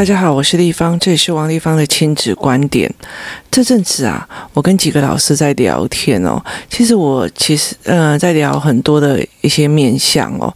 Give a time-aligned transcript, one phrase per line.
[0.00, 2.90] 大家好，我是立方，这里是王立方的亲子观点。
[3.50, 6.42] 这阵子啊，我跟几个老师在聊天哦。
[6.70, 10.50] 其实我其实呃在聊很多的一些面向哦。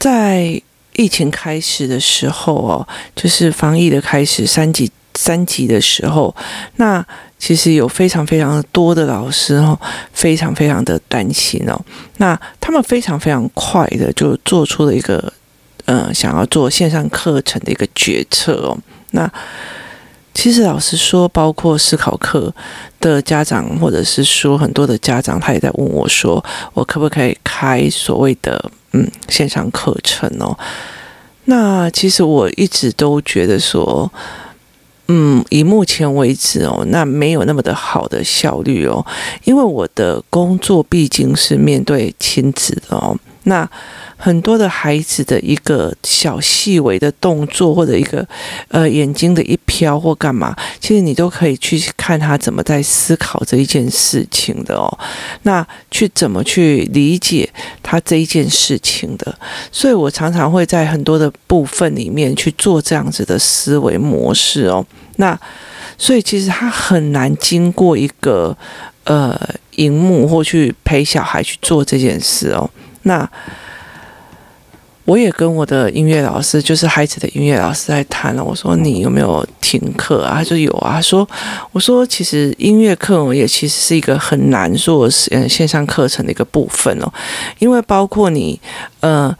[0.00, 0.60] 在
[0.94, 6.34] 疫情开始的时候哦，就是防疫的开始三级三级的时候，
[6.74, 7.06] 那
[7.38, 9.78] 其实有非常非常多的老师哦，
[10.12, 11.80] 非常非常的担心哦。
[12.16, 15.32] 那他们非常非常快的就做出了一个。
[15.86, 18.78] 嗯，想要做线上课程的一个决策哦。
[19.10, 19.30] 那
[20.32, 22.54] 其实老实说，包括思考课
[23.00, 26.42] 的家长，或者是说很多的家长，他也在问我说，
[26.72, 30.56] 我可不可以开所谓的嗯线上课程哦？
[31.46, 34.10] 那其实我一直都觉得说，
[35.08, 39.04] 嗯，以目前为止哦，那没有那么的好的效率哦，
[39.44, 43.68] 因为我的工作毕竟是面对亲子哦，那。
[44.24, 48.24] 很多的孩子的一个小细微的动作，或者一个
[48.68, 54.86] 呃眼睛的一飘或干嘛，其实你都可以去看他怎么在思考这一件事情的哦。
[55.42, 57.50] 那去怎么去理解
[57.82, 59.36] 他这一件事情的？
[59.72, 64.86] 所以我常常会在很多的部分里面去做这样子的思维模式哦。
[65.16, 65.36] 那
[65.98, 68.56] 所以其实他很难经过一个
[69.02, 69.36] 呃
[69.74, 72.70] 荧幕或去陪小孩去做这件事哦。
[73.02, 73.28] 那
[75.04, 78.42] 我也跟我的音乐老师，就是孩子的音乐老师在谈了。
[78.42, 80.36] 我说你有没有停课啊？
[80.36, 81.00] 他说有啊。
[81.00, 81.28] 说
[81.72, 87.12] 我说其实音乐课也其实是一个很难做嗯线上课程的一个部分哦，
[87.58, 88.60] 因为包括你
[89.00, 89.36] 呃。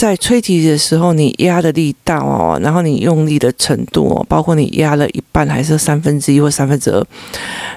[0.00, 7.06] 在吹笛的时候，你压的力道哦，然后你用力的程度哦，包括你压了一半还是三分之一或三分之二，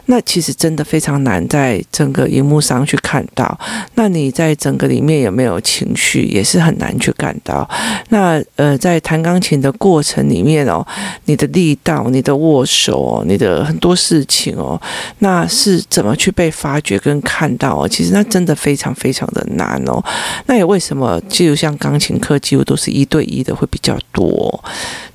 [0.05, 3.59] 那其实真的非常难在整个荧幕上去看到。
[3.95, 7.69] 那你在整个里面有没有情绪，也是很难去感到。
[8.07, 10.81] 那呃，在弹钢琴的过程里面哦，
[11.25, 14.81] 你的力道、你的握手哦，你的很多事情哦，
[15.19, 17.85] 那是怎么去被发掘跟看到哦？
[17.85, 20.01] 其实那真的非常非常的难哦。
[20.45, 22.12] 那也为什么就像钢琴？
[22.19, 24.63] 课几乎都是一对一的，会比较多，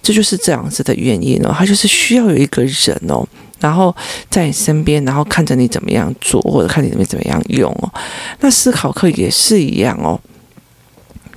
[0.02, 1.54] 这就是这样子的原因哦。
[1.56, 3.26] 他就是需要有一个人哦，
[3.60, 3.94] 然后
[4.30, 7.92] 在你身边，然后看着你怎么样做，或者看你怎么怎么样用哦。
[8.40, 10.20] 那思考课也是一样哦，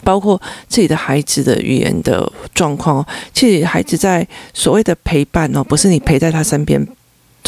[0.04, 6.88] 包括自己的孩子的语言的状况哦，其实孩子在所谓的陪伴哦，不是你陪在他身边。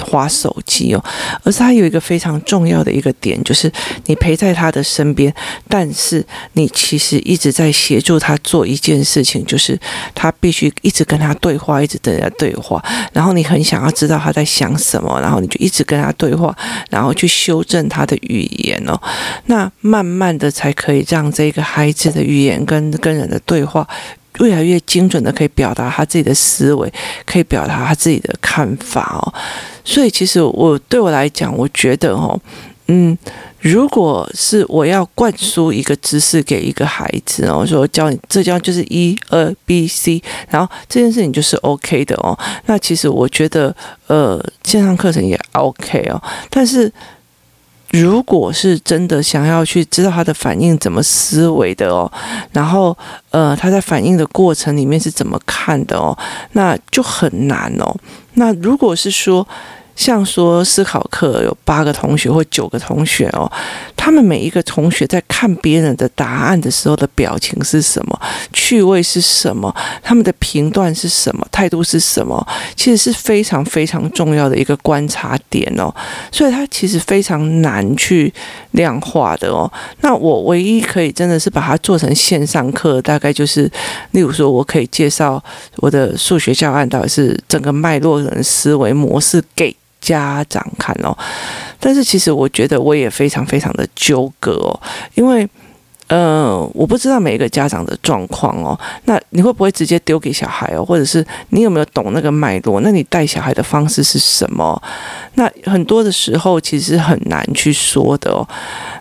[0.01, 1.03] 滑手机哦，
[1.43, 3.71] 而是他有一个非常重要的一个点，就是
[4.05, 5.33] 你陪在他的身边，
[5.67, 9.79] 但是你其实一直在协助他做一件事情，就是
[10.13, 12.83] 他必须一直跟他对话，一直跟他对话，
[13.13, 16.55] 然后你很想要知道他在想什么，然后你就一直跟他对话，
[16.89, 18.99] 然后去修正他的语言哦，
[19.45, 23.87] 那慢慢的才可以让这个孩子的语言跟跟人的对话。
[24.39, 26.91] 越来越精准的可以表达他自己的思维，
[27.25, 29.33] 可以表达他自己的看法哦。
[29.83, 32.39] 所以其实我对我来讲，我觉得哦，
[32.87, 33.17] 嗯，
[33.59, 42.37] 如果是我要灌输一个知识给一个孩子哦，说教你这叫就是一二 B C，然后这件事情就是 OK 的哦。
[42.65, 43.75] 那其实我觉得
[44.07, 46.91] 呃，线上课程也 OK 哦，但是。
[47.93, 52.11] 如果是真的想要去知道他的反应怎么思维的哦，
[52.51, 52.97] 然后
[53.31, 56.17] 呃他在反应的过程里面是怎么看的哦，
[56.53, 57.95] 那就很难哦。
[58.33, 59.47] 那如果是说。
[59.95, 63.49] 像说思考课有八个同学或九个同学哦，
[63.95, 68.21] 他们每一个同学在看别人的答案的时候的表情是什么，
[68.51, 72.45] 趣味是什么，他们的评断是什么，态度是什么，
[72.75, 75.93] 其实是非常非常重要的一个观察点哦。
[76.31, 78.33] 所以它其实非常难去
[78.71, 79.71] 量化的哦。
[80.01, 83.71] 那我唯一可以真的是把它做成线上课，大概就是，
[84.11, 85.41] 例如说我可以介绍
[85.77, 89.75] 我的数学教案到底是整个脉络的思维模式给。
[90.03, 91.17] 家长看哦，
[91.79, 94.79] 但是其实我觉得我也非常非常的纠葛哦，
[95.15, 95.47] 因为
[96.07, 102.81] 呃，我不知道每一个家长的状况哦，那你会不会直接丢给小孩哦，或者是你有没有懂那个脉络？
[102.81, 104.79] 那你带小孩的方式是什么？
[105.35, 108.45] 那很多的时候其实很难去说的哦。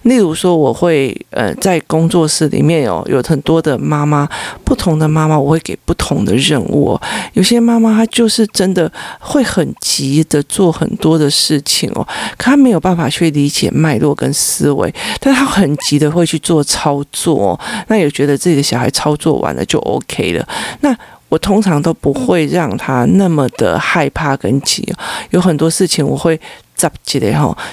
[0.04, 4.26] 例如说，我会呃在工作室里面哦有很多的妈妈，
[4.64, 7.02] 不同的妈妈，我会给不同的任务哦。
[7.32, 12.06] 有些妈妈她就是真的会很急的做很多的事情哦，
[12.36, 17.58] 可她没有办法去理解脉络跟思维，但她很急的会去做操作，
[17.88, 20.48] 那也觉得自己的小孩操作完了就 OK 了。
[20.80, 20.96] 那
[21.28, 24.86] 我通常都不会让他那么的害怕跟急，
[25.30, 26.40] 有很多事情我会。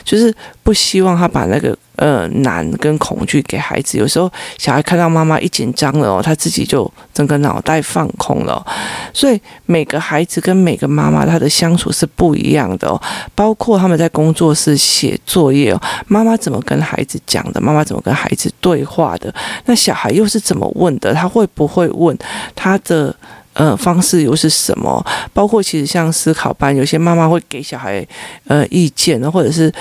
[0.03, 0.31] 就是
[0.61, 3.97] 不希望他把那个呃难跟恐惧给孩子。
[3.97, 8.65] 有时候小孩看到妈妈一紧张了哦，他自己就整个脑袋放空了。
[9.13, 12.99] 所以每个孩子跟每个妈妈他的相处是不一样的哦，
[13.35, 17.59] 包括他们在工作室写作业哦，妈妈怎么跟孩子讲的？
[17.59, 19.33] 妈妈怎么跟孩子对话的？
[19.65, 21.13] 那小孩又是怎么问的？
[21.13, 22.17] 他会不会问？
[22.55, 23.13] 他的
[23.53, 25.05] 呃方式又是什么？
[25.33, 28.05] 包括其实像思考班，有些妈妈会给小孩
[28.47, 29.71] 呃意见，或者是。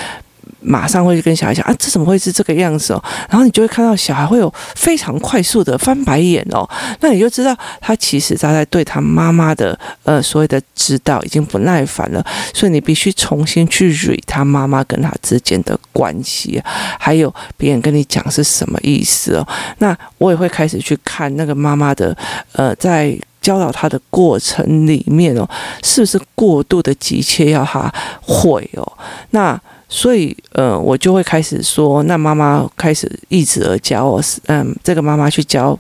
[0.69, 3.03] 马上会去跟小孩讲啊，这怎么会是这个样子哦？
[3.31, 6.69] 然后你就会看到小孩会有非常快速的翻白眼哦，
[7.01, 12.23] 那你就知道他其实他在对他妈妈的呃所谓的指导已经不耐烦了，
[12.53, 16.63] 所以你必须重新去捋他妈妈跟他之间的关系，
[17.01, 19.49] 还有别人跟你讲是什么意思哦。
[19.79, 22.15] 那我也会开始去看那个妈妈的
[22.53, 25.49] 呃在教导他的过程里面哦，
[25.83, 28.93] 是不是过度的急切要他会哦？
[29.31, 29.59] 那。
[29.91, 35.79] 所以，呃，我就会开始说，那妈妈开始一直而教我，嗯，这个妈妈去教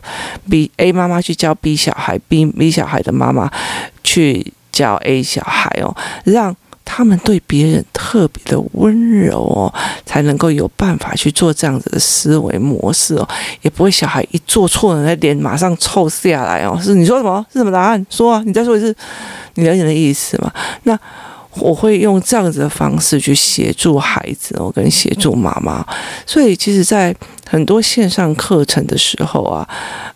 [0.49, 3.51] B A 妈妈去教 B 小孩，B B 小孩的妈妈
[4.03, 5.95] 去教 A 小孩哦，
[6.25, 6.57] 让
[6.87, 9.75] 他们对别人特别的温柔哦，
[10.07, 13.29] 才能够有办法去做这样子的思维模式哦，
[13.61, 16.81] 也不会小孩一做错了，那脸马上臭下来哦。
[16.83, 17.45] 是你说什么？
[17.53, 18.07] 是什么答案？
[18.09, 18.97] 说啊，你再说一次，
[19.57, 20.51] 你了解的意思吗？
[20.85, 20.99] 那。
[21.61, 25.85] 我会用这样子的方式去协助孩子，我跟协助妈妈，
[26.27, 27.15] 所以其实，在
[27.51, 29.67] 很多线上课程的时候啊，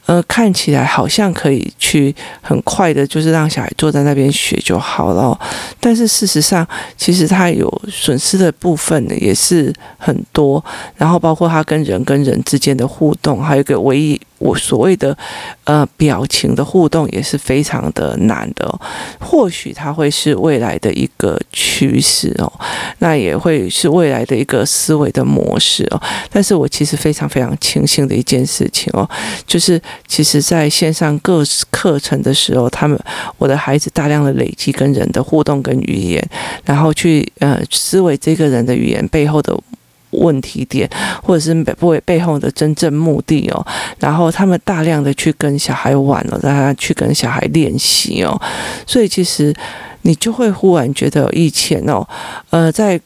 [0.04, 5.38] 呃，看起来好像可以去很快的，就是让小孩坐在那边学就好了，
[5.80, 10.62] 但是事实上，其实他有损失的部分，也是很多，
[10.94, 14.20] 然后包括他跟人跟人之间的互动，还有一个唯一。
[14.42, 15.16] 我所谓的
[15.62, 18.68] 呃表情的互动也是非常的难的，
[19.20, 22.52] 或许它会是未来的一个趋势哦，
[22.98, 26.02] 那也会是未来的一个思维的模式哦。
[26.28, 29.08] 但是我其实非常非常庆幸的一件事情哦，
[29.46, 32.98] 就是其实在线上各课程的时候，他们
[33.38, 36.30] 我的孩子大量的累积跟人的互动跟语言，
[36.64, 39.56] 然后去呃思维这个人的语言背后的。
[40.14, 40.86] 问题点，
[41.22, 43.66] 或者是背背后的真正目的哦，
[43.98, 48.38] 然后他们大量的去跟小孩玩了，让他去跟小孩练习哦，
[48.86, 49.54] 所以其实
[50.02, 52.06] 你就会忽然觉得以前哦，
[52.50, 53.00] 呃，在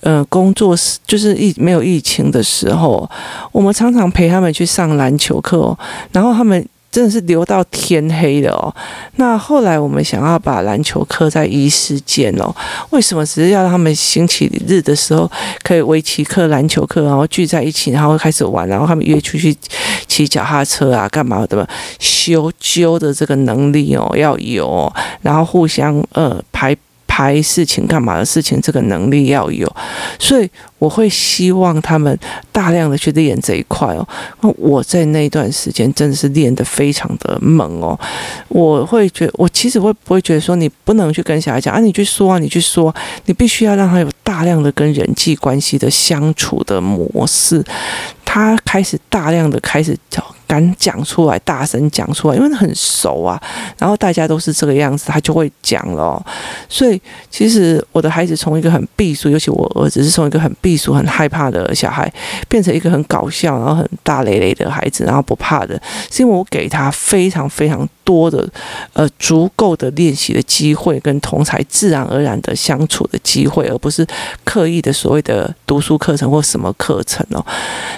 [0.00, 3.08] 呃工作室就是疫没有疫情的时候，
[3.52, 5.78] 我们常常陪他们去上篮球课哦，
[6.12, 6.66] 然后他们。
[6.92, 8.74] 真的是留到天黑的哦。
[9.14, 12.52] 那后来我们想要把篮球课在医师间哦，
[12.90, 15.30] 为什么只是要让他们星期日的时候
[15.62, 19.56] 可以围棋课、篮球课，然后聚在一起，然后开始玩，然后他们约出去
[20.08, 21.64] 骑脚踏车啊，干嘛的？
[22.00, 24.92] 修纠的这个能力哦要有，
[25.22, 26.76] 然后互相呃排。
[27.20, 29.70] 排事情干嘛的事情，这个能力要有，
[30.18, 32.18] 所以我会希望他们
[32.50, 34.08] 大量的去练这一块哦。
[34.40, 37.98] 那我在那段时间真的是练得非常的猛哦。
[38.48, 42.94] 我会觉，我其实会不会觉得说，你不能去跟小孩讲啊，你去说啊，你去说，
[43.26, 47.62] 你必须要让他有大量的跟人际关系的相处的模式，
[48.24, 50.34] 他开始大量的开始找。
[50.50, 53.40] 敢讲出来，大声讲出来，因为很熟啊。
[53.78, 56.20] 然后大家都是这个样子，他就会讲了。
[56.68, 57.00] 所以
[57.30, 62.12] 其实我的孩子从一个很避俗，尤其我儿子是从一个很避俗、很害怕的小孩，
[62.48, 65.80] 变成一个很搞笑，然后很大咧咧的孩子，然后不怕的，
[66.10, 68.44] 是因为我给他非常非常多的
[68.94, 74.04] 呃足够的练习的机会，跟同才自然而然的相处的机会，而不是
[74.42, 77.46] 刻意的所谓的读书课程或什么课程哦。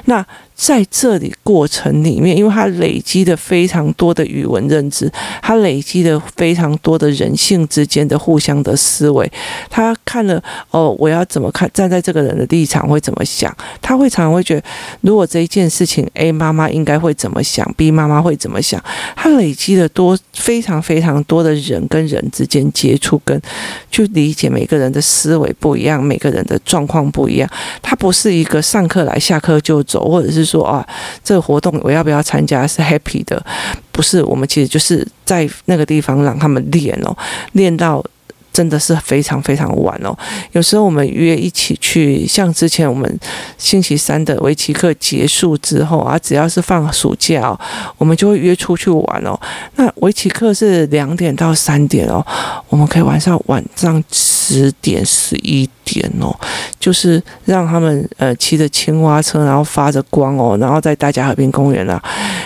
[0.05, 0.23] 那。
[0.65, 5.11] 在这里过程里面，因为他累积的非常多的语文认知，
[5.43, 9.29] 他累积的非常多的人性之间的互相的思维，
[9.69, 10.41] 他看了
[10.71, 11.69] 哦，我要怎么看？
[11.75, 13.53] 站在这个人的立场会怎么想？
[13.81, 14.63] 他会常常会觉得，
[15.01, 18.81] 如果这一件事情，A 妈妈应该会怎么想？B 妈妈会怎么想？
[19.17, 23.43] 他累积的多非常非常多的人跟人之间接触，跟
[23.91, 27.51] 去理解每个人的思维不一样，每个人的状况不一样。
[27.83, 30.52] 他不是一个上课来下课就走，或者是。
[30.53, 30.87] 说啊，
[31.25, 32.67] 这个活动我要不要参加？
[32.67, 33.45] 是 happy 的，
[33.91, 34.23] 不是？
[34.23, 37.17] 我们其实就是在那个地方让他们练哦，
[37.53, 38.05] 练到
[38.53, 40.17] 真的是非常非常晚哦。
[40.53, 43.19] 有时候我们约一起去，像之前我们
[43.57, 47.59] 星期三的围棋课结束之后啊，只要是放暑假哦，
[47.97, 49.39] 我们就会约出去玩哦。
[49.77, 52.25] 那围棋课是两点到三点哦，
[52.69, 56.13] 我们可以晚上晚上十点十一点。
[56.21, 56.33] 哦，
[56.79, 62.01] 就是让他们呃骑着青蛙车，然后发着光哦，然后在大家河滨公园啊，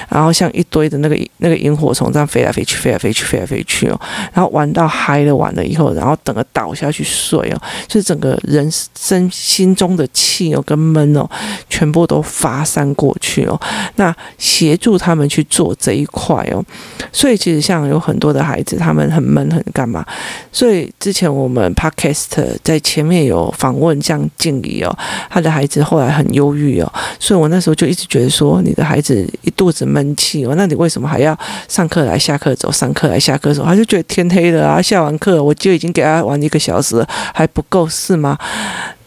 [0.09, 4.01] 然后像一堆的那个那个萤火虫这样飞来飞去，飞来飞去，飞来飞去哦，
[4.33, 11.29] 然后玩到嗨了，完了以后，然后等个倒下去睡哦，就是整个人身心中的气哦跟闷哦，
[11.69, 13.61] 全部都发散过去哦，
[13.97, 16.65] 那协助他们去做这一块哦，
[17.13, 20.07] 所以其实像有很多的孩子，他们很闷很干嘛，
[20.53, 24.99] 所以之前我们 podcast 在前面有访问像静怡哦，
[25.31, 31.37] 他的孩子后来很忧郁哦，所以我那时候就一直觉得说，你的孩子一肚子闷气哦，那你为什么还要
[31.69, 33.65] 上课来下课走，上课来下课走？
[33.65, 38.39] 他就觉得天黑了啊，下完课我就已经给他玩一个小时，还不够是吗？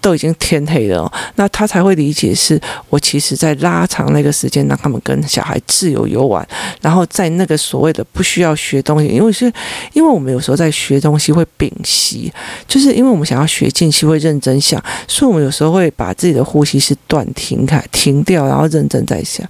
[0.02, 6.48] 都已经天黑了，那他才会理解是我其实在拉长那个时间，让他们跟小孩自由游玩，
[6.82, 9.46] 然后在那个所谓的不需要学东西，因为是，
[9.94, 12.32] 因为我们有时候在学东西会屏息，
[12.68, 19.46] 就是因为我们想要学进去会认真想，所以我们有时候会把自己的呼吸是断停开、停掉，然后认真在想。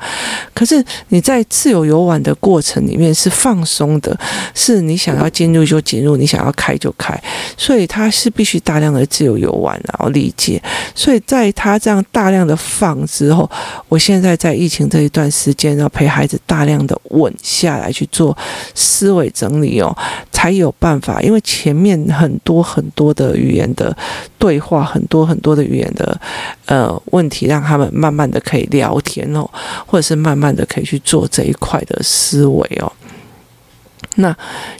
[0.53, 4.18] 可是你在自由游玩的过程里面是放松的，
[4.56, 7.22] 是你想要进入就进入，你想要开就开，
[7.56, 10.34] 所以他是必须大量的自由游玩，然后理。
[10.96, 13.50] 所以，在他这样大量的放之后，
[13.88, 18.38] 我现在在疫情这一段时间，要陪孩子大量的稳下来去做
[18.74, 19.96] 思维整理哦，
[20.31, 21.22] 才有办法。
[21.22, 23.96] 因为前面很多很多的语言的
[24.38, 26.19] 对话，很多很多的语言的
[26.65, 29.50] 呃问题，让他们慢慢的可以聊天哦，
[29.86, 32.91] 或者是慢慢的可以去做这一块的思维哦。
[34.15, 34.36] 那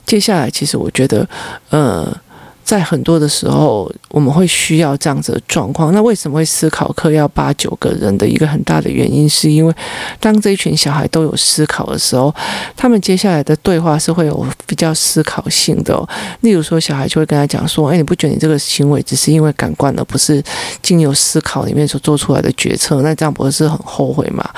[0.06, 1.28] 接下来，其实我觉得，
[1.70, 2.16] 呃。
[2.64, 5.92] 在很多的时候，我们会需要这样子的状况。
[5.92, 9.74] 那为什么会思考课要八九个人的一个很大的原因，是因为
[10.20, 12.32] 当这一群小孩都有思考的时候，
[12.76, 16.08] 他们接下来的对话是会有比较思考性的。
[16.42, 20.40] 例如说，小孩就会跟他讲说：“哎，你不觉得你这个行为只是因为感官，而不是
[20.80, 23.02] 经由思考里面所做出来的决策？
[23.02, 24.48] 那这样不是很后悔吗？”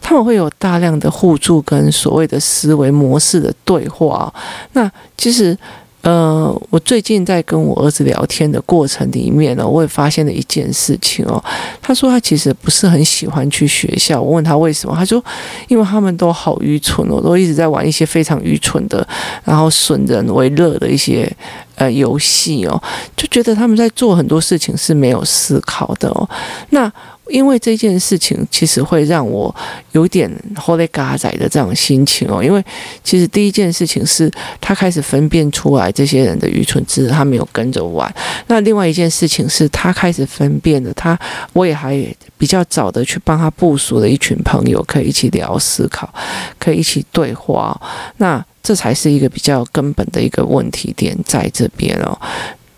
[0.00, 4.32] 他们会有大量的互助跟所谓的思维模式的对话。
[4.72, 5.56] 那其实。
[6.04, 11.42] 呃，我最近在跟我儿子聊天的过程里面呢，我也发现了一件事情哦。
[11.80, 14.20] 他说他其实不是很喜欢去学校。
[14.20, 15.24] 我问他为什么，他说
[15.66, 19.06] 因为他们都好愚蠢哦，都一直在玩一些非常愚蠢的，
[19.44, 21.34] 然后损人为乐的一些
[21.76, 22.78] 呃游戏哦，
[23.16, 26.28] 就觉得他们在做很多事情是没有思考的哦。
[26.68, 26.92] 那。
[27.28, 29.54] 因为这件事情其实会让我
[29.92, 32.44] 有点后来嘎仔的这种心情哦。
[32.44, 32.62] 因为
[33.02, 38.12] 其实第一件事情是他开始分辨出来这些人的愚蠢只是，他没有跟着玩。
[38.46, 41.18] 那另外一件事情是他开始分辨了，他
[41.54, 41.96] 我也还
[42.36, 46.12] 比较早的去帮他部署了一群朋友，可以一起聊思考，
[46.58, 47.80] 可以一起对话。
[48.18, 52.18] 那这才是一个比较根本的一个问题点在这边哦。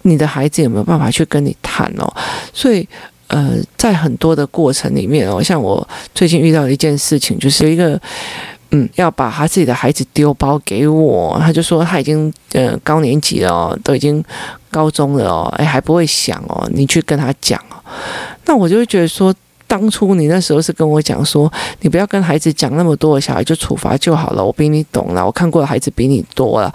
[0.03, 2.07] 你的孩子有没有办法去跟你谈哦？
[2.53, 2.89] 所以。
[3.29, 8.01] 呃，在很多的过程里面哦，像我最近遇到的一件事情，就是一个
[8.71, 14.23] 嗯，要把他自己的孩子丢包给我，他就说他已经呃高年级了哦，都已经
[14.71, 17.83] 高中了哦，哎还不会想哦，你去跟他讲哦。
[18.45, 19.35] 那我就会觉得说，
[19.67, 26.73] 当初你那时候是跟我讲说，你不要跟孩子讲那么多，小孩就处罚就好了，我比你懂了，我看过的孩子比你多了。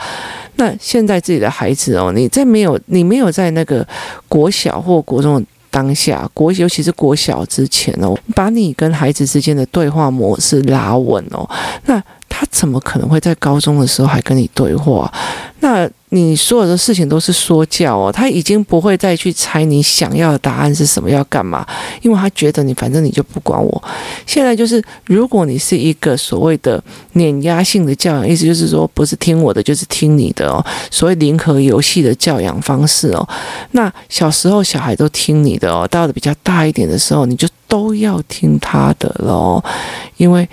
[0.57, 3.87] 那现在自己的孩子哦，你在没有你没有在那个
[4.27, 5.41] 国小或国中。
[5.71, 11.49] 当下国，尤其是国小之前哦，把你跟孩子之间的对话模式拉稳哦，
[11.85, 15.11] 那他怎么可能会在高中的时候还跟你对话？
[15.59, 21.67] 那你所有的事情都是说教哦，他已经不会再去猜你想要的答案是什么，要干嘛，
[22.01, 23.83] 因为他觉得你反正你就不管我。
[24.25, 26.81] 现在就是，如果你是一个所谓的
[27.13, 33.27] 碾压性的教养，意思就是说不是听我的就是听你的哦，所谓零和游戏的教养方式哦。
[33.71, 39.63] 那小时候小孩都听你的哦，到了比较大一点的时候，你就都要听他的喽，
[40.17, 40.49] 因为。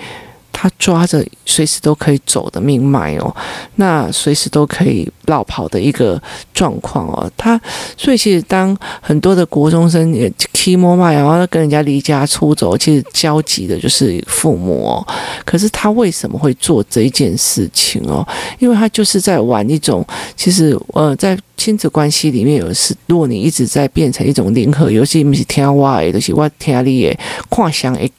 [0.61, 3.33] 他抓着随时都可以走的命脉哦，
[3.77, 6.21] 那随时都可以落跑的一个
[6.53, 7.31] 状况哦。
[7.37, 7.61] 他
[7.97, 15.07] 所以其实当很多的国中生也欺摸摸然后跟人家离家出走，其实焦急的就是父母哦。
[15.45, 18.27] 可是他为什么会做这一件事情哦？
[18.59, 27.17] 因为他就是在玩一种，其实呃，在亲子关系里面有时，如果你一直在变成一种零和游戏，不是听我的，就是我听你的，
[27.49, 28.11] 看相诶。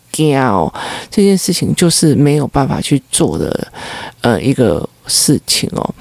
[0.52, 0.72] 哦，
[1.10, 3.68] 这件事情就是没有办法去做的，
[4.22, 5.94] 呃，一个事情哦。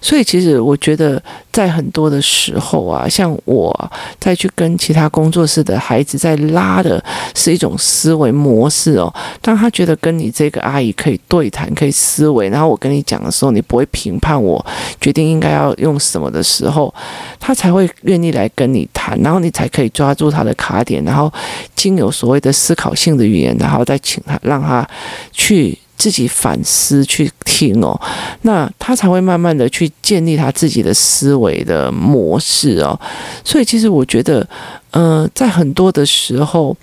[0.00, 1.20] 所以其实我觉得，
[1.50, 7.02] 在很多的时候啊，像我再去跟其他工作室的孩子在拉的
[7.34, 9.12] 是一种思维模式哦。
[9.40, 14.64] 当他觉得跟你这个阿姨可以对谈，可以思维，然后我跟你讲的时候，你不会评判我
[15.00, 16.94] 决定应该要用什么的时候，
[17.40, 21.32] 他才会愿意来跟你谈，然后你才可以抓住他的卡点，然后
[21.74, 24.86] 经由所谓的思考性的语言，然后再请他让他
[25.32, 25.76] 去。
[25.96, 28.00] 自己反思去听哦，
[28.42, 32.98] 那他才会慢慢的去建立他自己的思维的模式哦。
[33.44, 34.46] 所以其实我觉得，
[34.90, 36.76] 呃，在很多的时候。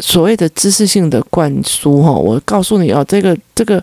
[0.00, 3.82] 所谓的知识性的灌输，哈，我告诉你哦，这个这个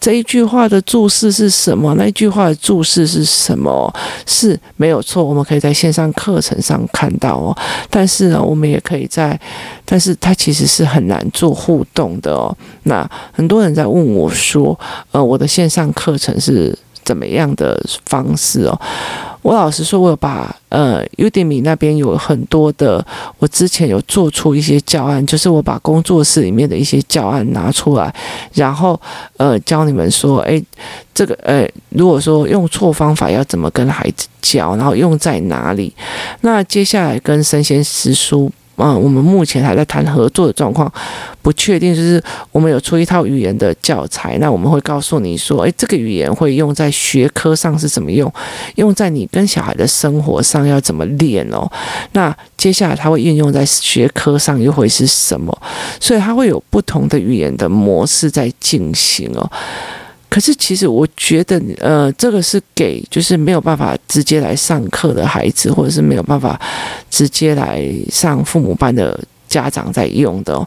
[0.00, 1.94] 这一句话的注释是什么？
[1.94, 3.92] 那一句话的注释是什么？
[4.26, 7.56] 是没有错，我们可以在线上课程上看到哦。
[7.90, 9.38] 但是呢，我们也可以在，
[9.84, 12.56] 但是它其实是很难做互动的哦。
[12.84, 14.78] 那很多人在问我说，
[15.10, 18.80] 呃，我的线上课程是怎么样的方式哦？
[19.42, 23.04] 我老实说，我有把呃，Udemy 那边有很多的，
[23.38, 28.14] 我之前有做出一些教案，就是我把工作室里面的一些教案拿出来，
[28.54, 28.98] 然后
[29.36, 30.62] 呃，教你们说，哎，
[31.12, 35.92] 这个呃，如果说用错方法要怎么跟孩子教，然后用在哪里？
[36.42, 38.50] 那接下来跟生鲜师叔。
[38.84, 40.92] 嗯，我们目前还在谈合作的状况，
[41.40, 41.94] 不确定。
[41.94, 42.20] 就是
[42.50, 48.32] 我们有出一套语言的教材，那我们会告诉你说，诶，这个语言会用在学科上是怎么用，
[48.74, 51.70] 用在你跟小孩的生活上要怎么练哦。
[52.10, 55.56] 那接下来它会应用在学科上又会是什么？
[56.00, 59.48] 所以它会有不同的语言的模式在进行哦。
[60.32, 66.58] 可是，其实我觉得，呃，这个是给就是没有办法直接来上课的孩子，或者是没有办法
[67.10, 69.20] 直接来上父母班的。
[69.52, 70.66] 家长在用的，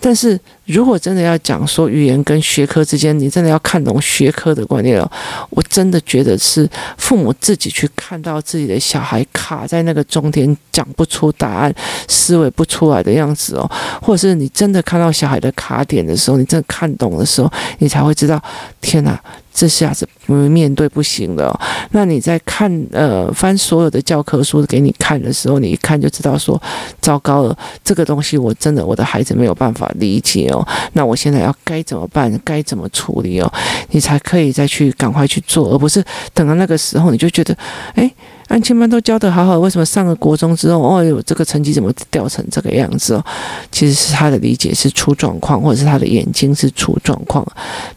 [0.00, 5.10] 但是如果真的要讲说语言跟学科之间，你真的要看懂学科的观念哦，
[5.50, 6.66] 我真的觉得是
[6.96, 11.74] 父母自己去看到自己的小孩卡在那个中间，讲不出答案，
[12.08, 18.42] 思维不出来的样子哦，或者是你真的看到小孩的卡点的时候，你真的看懂的时候，你才会知道，
[18.80, 19.20] 天哪！
[19.54, 21.58] 这下子不面对不行了，
[21.92, 26.60] 那你在看呃翻所有的教科书给你看的时候，你一看就知道说，
[27.00, 30.66] 糟糕了，这个东西我真的我的孩子没有办法理解哦。
[30.94, 32.36] 那我现在要该怎么办？
[32.44, 33.52] 该怎么处理哦？
[33.90, 37.56] 你才可以再去赶快去做，而不是等到那个时候你就觉得，
[37.94, 38.12] 哎。
[38.54, 43.24] 安亲班都教的好好，为什么上了国中之后，哦哟，这个成绩怎么掉成这个样子哦？
[43.72, 47.44] 其实是他的理解是出状况，或者是他的眼睛是出状况，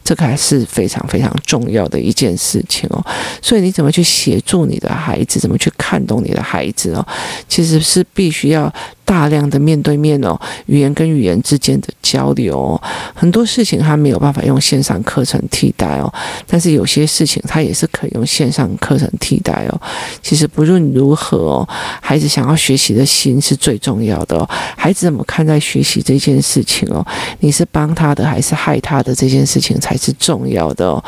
[0.02, 3.00] 这个还是非常非常重要的一件事情哦。
[3.40, 7.06] 所以你怎么去协助你的孩子，怎么去看懂你的孩子哦？
[7.48, 8.74] 其实是必须要。
[9.08, 12.82] 大量的面对面哦，语言跟语言之间的交流哦，
[13.14, 16.12] 很多事情他没有办法用线上课程替代哦，
[16.46, 19.80] 但是有些事情他也是可以用线上课程替代哦。
[20.20, 21.68] 其实不论如何哦，
[22.02, 24.46] 孩子想要学习的心是最重要的哦。
[24.76, 27.02] 孩子怎么看待学习这件事情哦？
[27.40, 31.02] 你是帮他的还是害他的这件事情才是重要的哦。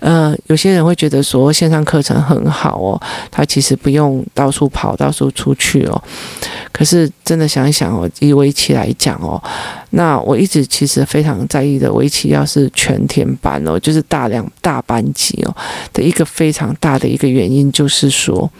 [0.00, 6.02] 呃，有些人会觉得说线上课程很好哦，他其实不用到处跑，到处出去哦。
[6.72, 9.36] 可是真真的想一想哦，以围棋来讲哦，
[9.90, 15.54] 那我一直其实非常在意的，围棋要是全天班哦，就是大量大班级哦
[15.92, 18.50] 的一个非常大的一个原因，就是说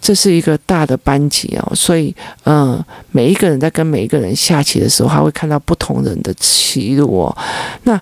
[0.00, 2.80] 这是一个大的班级哦，所以嗯，
[3.10, 7.36] 每一个人在跟每一个人下棋的时候，他会看到不同人的棋路哦，
[7.82, 8.00] 那。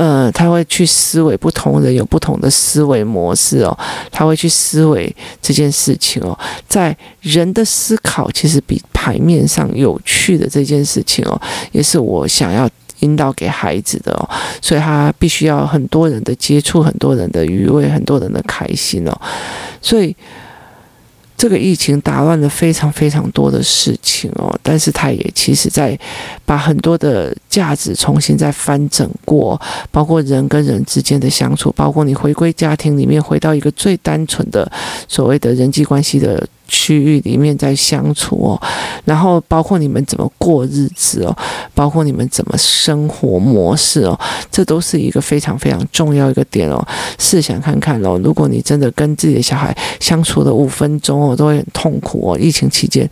[0.00, 3.78] 呃，他会去思维，不同人有不同的思维模式哦。
[4.10, 6.32] 他会去思维这件事情哦，
[6.66, 11.38] 在人的思考其实比牌面上有趣的这件事情哦，
[11.72, 12.66] 也是我想要
[13.00, 14.26] 引导给孩子的哦。
[14.62, 19.20] 所以他必须要很多人的接触，很多人的愉悦，很多人的开心哦。
[19.82, 20.16] 所以。
[21.40, 25.98] 这个疫情打乱了非常非常多的事情哦，但是他也其实在
[26.44, 29.58] 把很多的价值重新再翻整过，
[29.90, 34.70] 包括人跟人之间的相处，包括你回归家庭里面，回到一个最单纯的
[35.08, 36.46] 所谓的人际关系的。
[36.70, 38.62] 区域里面在相处哦，
[39.04, 41.36] 然后包括你们怎么过日子哦，
[41.74, 44.18] 包括你们怎么生活模式哦，
[44.52, 46.86] 这都是一个非常非常重要一个点哦。
[47.18, 52.38] 试想看看哦，如果你真的跟自己的小孩相处了五分钟哦，都会很痛苦哦。
[52.38, 53.10] 疫情期间。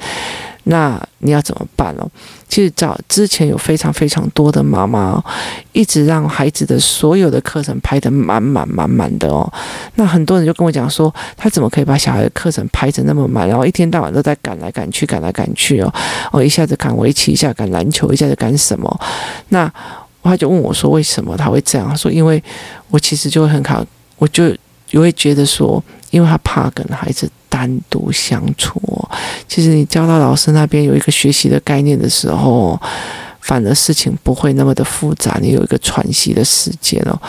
[0.70, 2.06] 那你要怎么办哦？
[2.46, 5.24] 其实早之前有非常非常多的妈妈哦，
[5.72, 9.50] 一直让孩子的所有的课程排得满满满满的哦。
[9.94, 15.92] 那很多人就跟我讲说，他怎么可以把小孩的课程排成那么满，然后一天到晚都在赶来赶去，赶来赶去哦。
[16.32, 19.00] 哦，一下子赶围棋，一下赶篮球，一下子赶什么？
[19.48, 19.72] 那
[20.22, 21.88] 他就问我说，为什么他会这样？
[21.88, 22.42] 他说，因为
[22.90, 23.82] 我其实就会很考，
[24.18, 24.54] 我就。
[24.90, 28.80] 也会觉得说，因为他怕跟孩子单独相处。
[29.46, 32.80] 其实你教到老师那边有一个学习的概念的时候，
[33.40, 37.20] 反而事情不会那么的复杂，你有一个喘息的时间哦。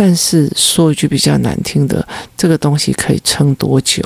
[0.00, 2.06] 但是说一句比较难听的，
[2.36, 4.00] 这个东西可以撑多久？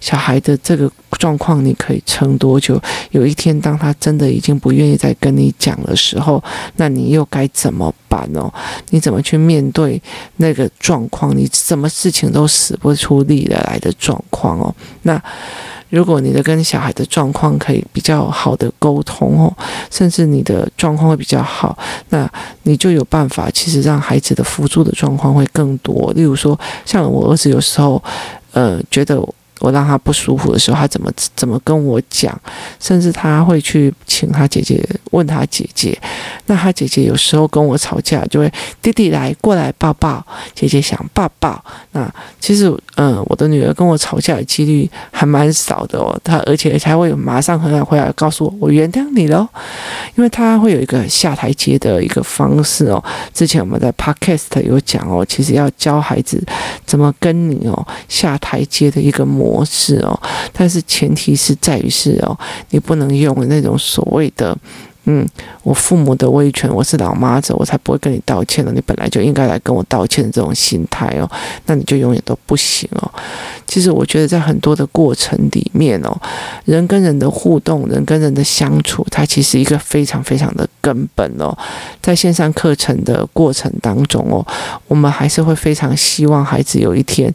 [0.00, 2.80] 小孩的这个状况你可以撑多久？
[3.10, 6.42] 有一天当他真的已经不愿意再跟你讲的时候，
[6.76, 8.50] 那你又该怎么办哦？
[8.88, 10.00] 你怎么去面对
[10.38, 11.36] 那个状况？
[11.36, 14.74] 你什么事情都使不出力来的状况哦？
[15.02, 15.22] 那。
[15.90, 19.52] 如果你的跟小孩的状况可以比较好的沟通哦，
[19.90, 21.76] 甚至你的状况会比较好，
[22.08, 22.30] 那
[22.62, 26.12] 你就有办法，其实让孩子的辅助的状况会更多。
[26.14, 28.02] 例如说，像我儿子有时候，
[28.52, 29.22] 呃，觉得。
[29.60, 32.38] 我让他不舒服的时候，他怎么怎么跟我讲？
[32.78, 35.98] 甚至他会去请他姐姐问他姐姐。
[36.46, 41.62] 那他姐姐有时候跟我吵架，就会弟弟来过来抱抱，姐姐想抱抱。
[41.92, 46.18] 那其实，嗯，我的女儿跟我吵架的几率还蛮少的哦。
[46.22, 49.48] 她而且才会马上回来回来告诉我，我原谅你喽，
[50.14, 53.02] 因为他会有一个下台阶的一个方式哦。
[53.34, 56.42] 之前我们在 Podcast 有讲哦，其实要教孩子
[56.84, 60.18] 怎么跟你哦下台阶的一个模模式哦，
[60.52, 62.36] 但是前提是在于是哦，
[62.70, 64.56] 你不能用那种所谓的。
[65.08, 65.24] 嗯，
[65.62, 68.72] 我父母的威权，我是老妈子，我才不会跟你道歉呢。
[68.74, 71.30] 你本来就应该来跟我道歉的这种心态哦，
[71.66, 73.08] 那你就永远都不行哦。
[73.68, 76.10] 其实我觉得在很多的过程里面哦，
[76.64, 81.56] 人跟人的互动，人跟人的相处，它其实一个非常非常的根本哦。
[82.02, 84.44] 在线上课程的过程当中哦，
[84.88, 87.32] 我们还是会非常希望孩子有一天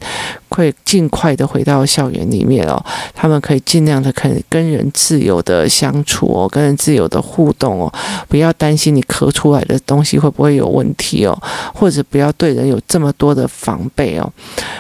[0.52, 2.86] 会尽快的回到校园里面哦，
[3.16, 7.62] 他们可以尽量的可以跟人自由的相处哦，跟人自由的互动。
[7.62, 7.94] 动哦，
[8.28, 11.44] 不要担心你咳出来的东西会不会有问题哦，
[11.76, 14.28] 或者不要对人有这么多的防备哦，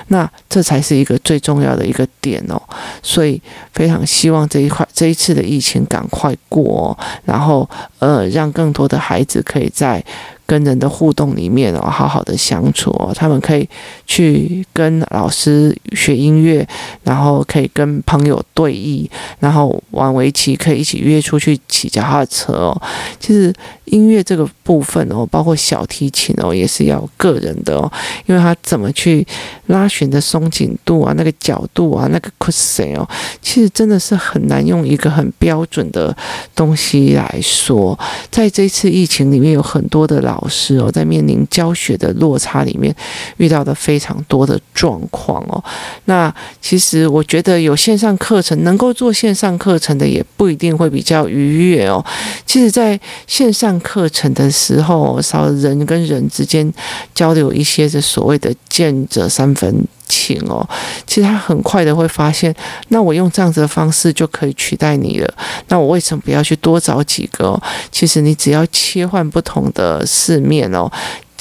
[0.08, 2.60] 那这才是一个最重要的一个点哦。
[3.04, 3.40] 所以
[3.72, 10.04] 非常希望这一块这一次的疫情赶快过哦，然后呃，让更多的孩子可以在。
[10.52, 13.66] 跟人的互动里面哦，好好的相处哦，他们可以
[14.06, 16.68] 去跟老师学音乐，
[17.04, 19.10] 然后可以跟朋友对弈，
[19.40, 22.82] 然后玩围棋，可以一起约出去骑脚踏车哦。
[23.18, 23.54] 其实
[23.86, 27.90] 音乐这个部分哦，包括小提琴哦，也是要个人的哦，
[28.26, 29.26] 因为他怎么去
[29.68, 33.08] 拉弦的松紧度啊，那个角度啊，那个 c o s s 哦，
[33.42, 36.14] 其实真的是很难用一个很标准的
[36.54, 37.98] 东西来说。
[38.30, 40.41] 在这次疫情里面，有很多的老。
[40.42, 42.94] 老师哦，在面临教学的落差里面，
[43.38, 45.64] 遇到的非常多的状况哦。
[46.06, 52.04] 那其实我觉得有线上课程能够做线上课程的，也不一定会比较愉悦哦。
[52.46, 56.72] 其实，在线上课程的时候，少人跟人之间
[57.14, 59.86] 交流一些这所谓的见者三分。
[60.12, 60.68] 情哦，
[61.08, 62.54] 其实他很快的会发现，
[62.90, 65.34] 那我用这样子的方式就可以取代你了。
[65.70, 67.58] 那我为什么不要去多找几个？
[67.92, 70.92] 其实你只要切换不同的四面哦。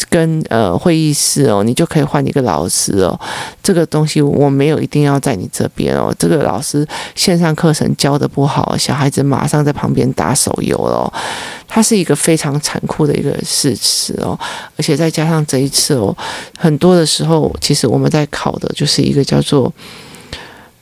[0.08, 3.18] 跟呃会议室哦，你就可以换一个老师哦。
[3.62, 6.14] 这个东西我没有一定要在你这边哦。
[6.18, 11.12] 这个老师线上课程教的不好，小孩子马上在旁边打手游了哦。
[11.68, 14.38] 它是一个非常残酷的一个事实哦。
[14.76, 16.16] 而且再加上这一次哦，
[16.58, 19.72] 很多的时候其实我们在考的就是一个叫做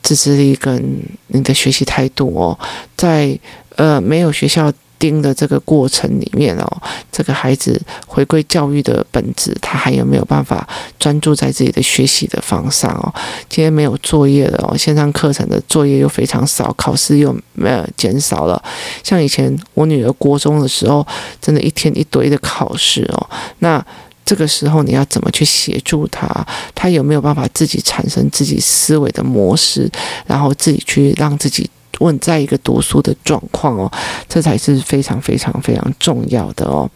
[0.02, 2.58] 自制力跟你的学习态度哦。
[2.96, 3.38] 在
[3.76, 4.72] 呃没有学校。
[4.98, 6.82] 盯的这个过程里面哦，
[7.12, 13.12] 这个孩子回归教育的本质，他还有没有办法专注在自己的学习的方向哦？
[13.48, 18.62] 今天没有作业了哦，线上课程的作业又非常少，考试又没有减少了。
[19.02, 21.06] 像以前我女儿国中的时候，
[21.40, 23.30] 真的一天一堆的考试哦。
[23.60, 23.84] 那
[24.24, 26.28] 这个时候你要怎么去协助他？
[26.74, 29.90] 他有没有办法自己产生自己思维的模式，
[30.26, 31.70] 然后自己去让自己。
[32.00, 33.90] 问在一个读书的状况哦，
[34.28, 36.90] 这才是非常非常非常重要的哦。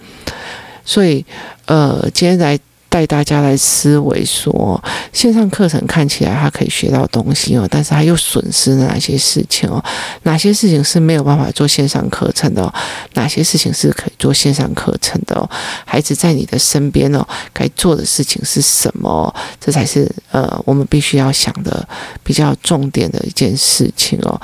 [0.85, 1.25] 所以，
[1.67, 2.59] 呃，今天来
[2.93, 4.79] 带大家来思维说，
[5.15, 9.83] 线上课程看起来他可以学到东西哦，但是他又损失了哪些事情哦？
[10.25, 12.75] 哪些事情是没有办法做线上课程的哦？
[13.15, 15.49] 哪些事情是可以做线上课程的哦？
[15.87, 19.35] 孩子在你的身边哦，该做的事情是什么？
[19.59, 21.89] 这才是呃，我们必须要想的
[22.23, 24.39] 比较重点的一件事情哦。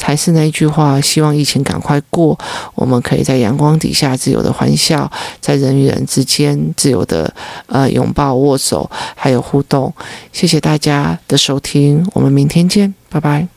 [0.00, 2.38] 还是那一句话，希望疫情赶快过，
[2.74, 7.32] 我们可以在阳光底下自由的欢笑，在人与人之间自由的
[7.66, 9.92] 呃拥抱、握手，还有互动。
[10.32, 13.48] 谢谢大家的收听，我们明天见，拜拜。